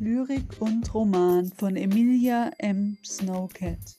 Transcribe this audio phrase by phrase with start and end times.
[0.00, 2.96] Lyrik und Roman von Emilia M.
[3.04, 3.98] Snowcat.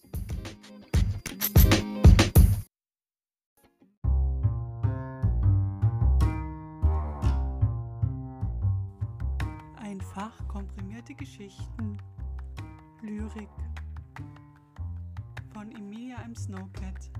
[9.76, 11.98] Einfach komprimierte Geschichten.
[13.02, 13.50] Lyrik
[15.54, 16.34] von Emilia M.
[16.34, 17.12] Snowcat.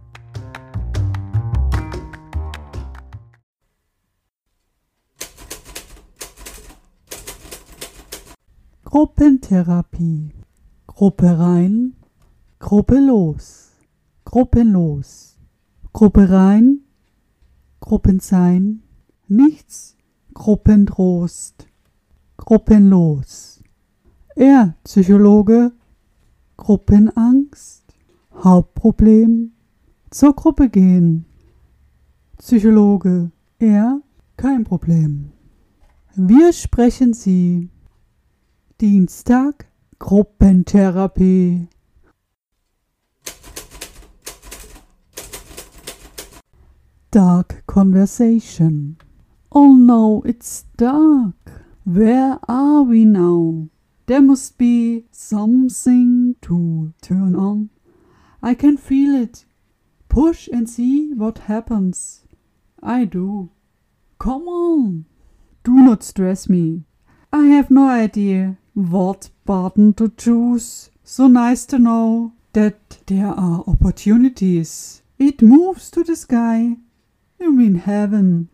[8.92, 10.32] Gruppentherapie.
[10.88, 11.94] Gruppe rein,
[12.58, 13.70] Gruppe los,
[14.26, 15.38] gruppenlos,
[15.94, 16.80] Gruppe rein,
[17.82, 18.82] Gruppen sein,
[19.28, 19.96] nichts,
[20.34, 21.68] Gruppentrost,
[22.36, 23.62] gruppenlos.
[24.36, 25.72] Er, Psychologe,
[26.58, 27.94] Gruppenangst,
[28.44, 29.52] Hauptproblem,
[30.10, 31.26] zur Gruppe gehen.
[32.40, 34.02] Psychologe, er,
[34.36, 35.32] kein Problem.
[36.16, 37.70] Wir sprechen Sie.
[38.80, 39.66] Dienstag
[40.00, 41.68] Gruppentherapie.
[47.12, 48.96] Dark conversation.
[49.52, 51.36] Oh no, it's dark.
[51.84, 53.68] Where are we now?
[54.06, 57.72] There must be something to turn on.
[58.42, 59.44] I can feel it.
[60.08, 62.24] Push and see what happens.
[62.82, 63.50] I do.
[64.20, 65.04] Come on.
[65.66, 66.86] Do not stress me.
[67.34, 68.58] I have no idea
[68.88, 70.90] what button to choose.
[71.04, 75.02] So nice to know that there are opportunities.
[75.18, 76.78] It moves to the sky.
[77.40, 78.50] You mean heaven?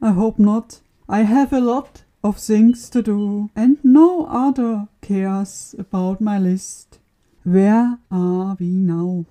[0.00, 0.80] I hope not.
[1.08, 6.98] I have a lot of things to do and no other cares about my list.
[7.44, 9.26] Where are we now?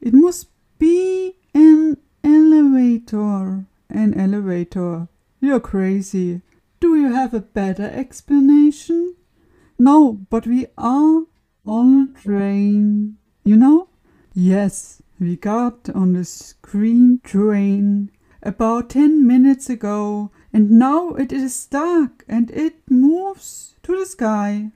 [0.00, 0.48] It must
[0.78, 3.66] be an elevator.
[3.88, 5.08] An elevator.
[5.40, 6.40] You're crazy.
[6.80, 9.14] Do you have a better explanation?
[9.82, 11.24] No, but we are
[11.66, 13.16] on a train.
[13.42, 13.88] You know?
[14.32, 18.12] Yes, we got on the screen train
[18.44, 24.70] about ten minutes ago, and now it is dark and it moves to the sky.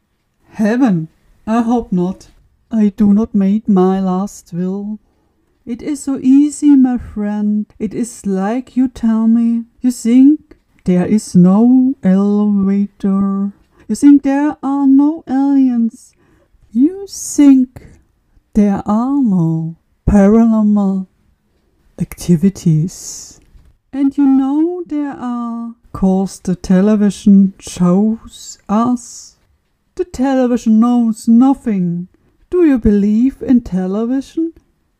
[0.48, 1.06] Heaven!
[1.46, 2.30] I hope not.
[2.72, 4.98] I do not make my last will.
[5.64, 7.66] It is so easy, my friend.
[7.78, 9.66] It is like you tell me.
[9.80, 13.52] You think there is no elevator.
[13.88, 16.12] You think there are no aliens.
[16.72, 17.86] You think
[18.54, 19.76] there are no
[20.08, 21.06] paranormal
[21.98, 23.40] activities.
[23.92, 29.36] And you know there are, cause the television shows us.
[29.94, 32.08] The television knows nothing.
[32.50, 34.52] Do you believe in television?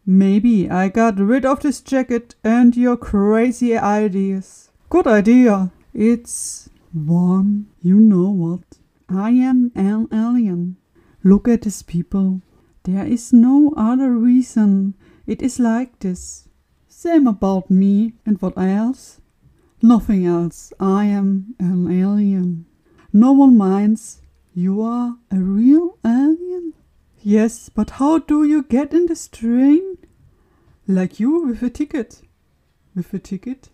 [0.06, 4.70] Maybe I got rid of this jacket and your crazy ideas.
[4.88, 5.72] Good idea.
[5.92, 8.79] It's one, you know what.
[9.09, 10.77] I am an alien.
[11.23, 12.41] Look at these people.
[12.84, 14.95] There is no other reason
[15.27, 16.49] it is like this.
[16.89, 19.21] Same about me and what else?
[19.83, 20.73] Nothing else.
[20.81, 22.67] I am an alien.
[23.13, 24.23] No one minds.
[24.55, 26.73] You are a real alien?
[27.21, 29.99] Yes, but how do you get in this train?
[30.89, 32.23] Like you with a ticket.
[32.95, 33.69] With a ticket?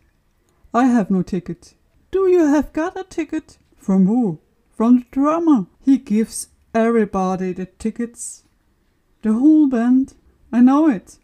[0.74, 1.74] I have no ticket.
[2.12, 3.56] Do you have got a ticket?
[3.78, 4.38] From who?
[4.70, 5.66] From the drummer.
[5.80, 8.44] He gives everybody the tickets.
[9.22, 10.12] The whole band.
[10.52, 11.16] I know it.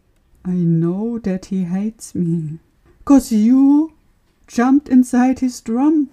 [0.43, 2.57] I know that he hates me.
[3.05, 3.93] Cause you
[4.47, 6.09] jumped inside his drum.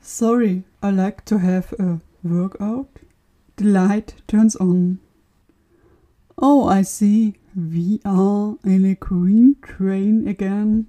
[0.00, 3.00] Sorry, I like to have a workout.
[3.56, 5.00] The light turns on.
[6.38, 7.34] Oh, I see.
[7.56, 10.86] We are in a green train again.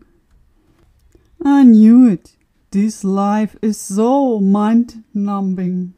[1.44, 2.36] I knew it.
[2.74, 5.94] This life is so mind numbing.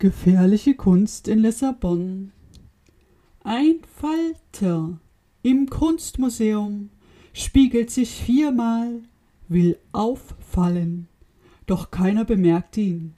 [0.00, 2.32] Gefährliche Kunst in Lissabon.
[3.44, 4.98] Ein Falter
[5.44, 6.90] im Kunstmuseum
[7.32, 9.04] spiegelt sich viermal,
[9.46, 11.06] will auffallen,
[11.66, 13.14] doch keiner bemerkt ihn.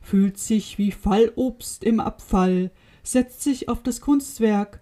[0.00, 2.70] Fühlt sich wie Fallobst im Abfall,
[3.02, 4.80] setzt sich auf das Kunstwerk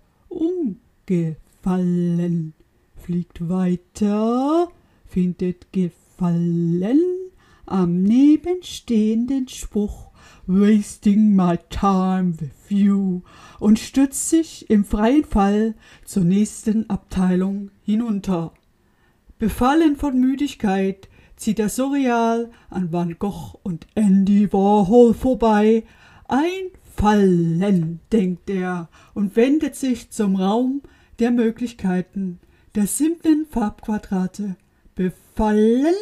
[1.08, 2.52] umgefallen,
[2.96, 4.68] fliegt weiter,
[5.06, 7.00] findet Gefallen
[7.64, 10.10] am nebenstehenden Spruch
[10.46, 13.22] Wasting my time with you
[13.58, 15.74] und stürzt sich im freien Fall
[16.04, 18.52] zur nächsten Abteilung hinunter.
[19.38, 25.84] Befallen von Müdigkeit zieht er surreal an Van Gogh und Andy Warhol vorbei.
[26.28, 30.80] Ein Fallen, denkt er und wendet sich zum Raum
[31.18, 32.38] der Möglichkeiten,
[32.74, 34.56] der simplen Farbquadrate,
[34.94, 35.94] Befallen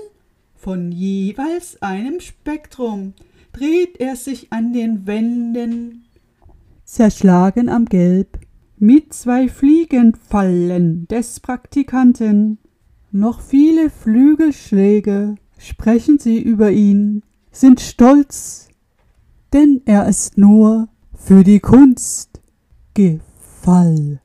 [0.55, 3.15] von jeweils einem Spektrum
[3.53, 6.05] dreht er sich an den Wänden,
[6.85, 8.39] zerschlagen am Gelb,
[8.79, 12.59] mit zwei Fliegenfallen des Praktikanten.
[13.11, 18.69] Noch viele Flügelschläge sprechen sie über ihn, sind stolz,
[19.53, 22.41] denn er ist nur für die Kunst
[22.95, 24.21] gefallen.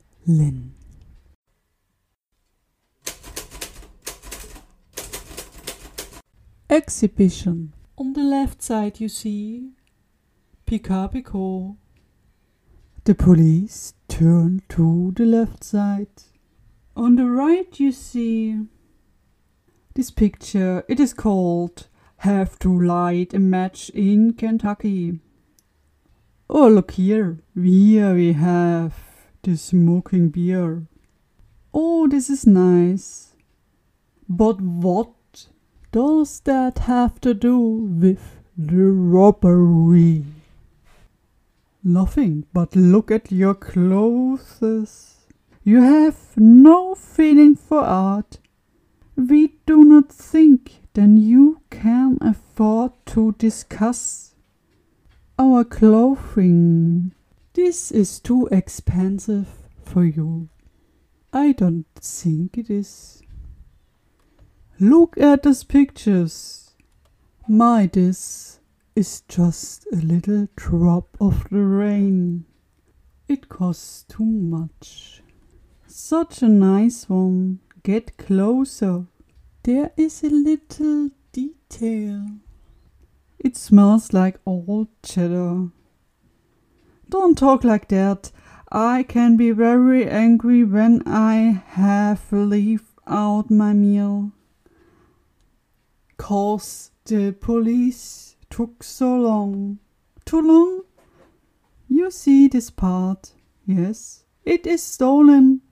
[6.70, 7.72] Exhibition.
[7.98, 9.72] On the left side you see
[10.68, 11.76] Picapico.
[13.02, 16.22] The police turn to the left side.
[16.94, 18.56] On the right you see
[19.94, 20.84] this picture.
[20.86, 21.88] It is called
[22.18, 25.18] Have to Light a Match in Kentucky.
[26.48, 27.42] Oh, look here.
[27.60, 28.94] Here we have
[29.42, 30.86] the smoking beer.
[31.74, 33.34] Oh, this is nice.
[34.28, 35.10] But what
[35.92, 40.24] does that have to do with the robbery?
[41.82, 45.16] Nothing, but look at your clothes.
[45.64, 48.38] You have no feeling for art.
[49.16, 54.34] We do not think then you can afford to discuss
[55.38, 57.12] our clothing.
[57.54, 59.48] This is too expensive
[59.82, 60.48] for you.
[61.32, 63.22] I don't think it is.
[64.82, 66.70] Look at those pictures.
[67.46, 68.60] My, this
[68.96, 72.46] is just a little drop of the rain.
[73.28, 75.22] It costs too much.
[75.86, 77.58] Such a nice one.
[77.82, 79.04] Get closer.
[79.64, 82.26] There is a little detail.
[83.38, 85.68] It smells like old cheddar.
[87.06, 88.32] Don't talk like that.
[88.72, 94.32] I can be very angry when I have leave out my meal.
[96.20, 99.78] Cause the police took so long.
[100.26, 100.82] Too long?
[101.88, 103.32] You see this part.
[103.64, 105.62] Yes, it is stolen.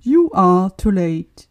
[0.00, 1.46] You are too late.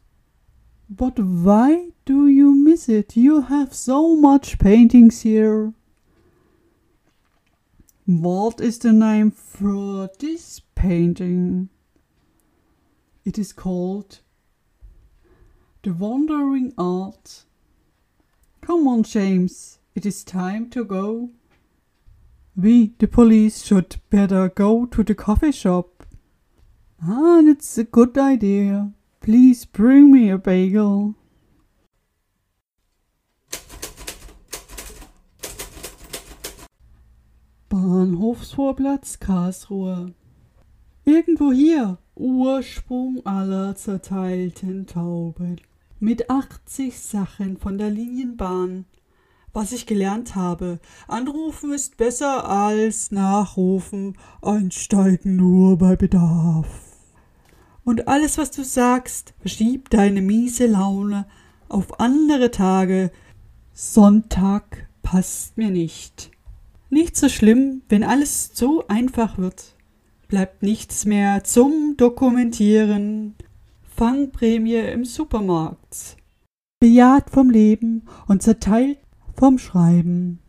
[0.90, 3.16] But why do you miss it?
[3.16, 5.74] You have so much paintings here.
[8.06, 11.70] What is the name for this painting?
[13.24, 14.20] It is called
[15.84, 17.46] The Wandering Art.
[18.66, 21.30] Come on, James, it is time to go.
[22.58, 26.04] We, the police, should better go to the coffee shop.
[27.00, 28.92] Ah, that's a good idea.
[29.22, 31.14] Please bring me a bagel.
[37.70, 40.16] Bahnhofsvorplatz Karlsruhe.
[41.06, 45.62] Irgendwo hier, Ursprung aller zerteilten Tauben
[46.00, 48.86] mit 80 Sachen von der Linienbahn.
[49.54, 56.68] Was ich gelernt habe, anrufen ist besser als nachrufen, einsteigen nur bei Bedarf.
[57.86, 61.26] Und alles, was du sagst, verschiebt deine miese Laune
[61.70, 63.12] auf andere Tage.
[63.74, 66.32] Sonntag passt mir nicht.
[66.90, 69.76] Nicht so schlimm, wenn alles so einfach wird.
[70.28, 73.36] Bleibt nichts mehr zum Dokumentieren.
[73.96, 76.18] Fangprämie im Supermarkt.
[76.82, 79.00] Bejaht vom Leben und zerteilt
[79.38, 80.42] vom Schreiben.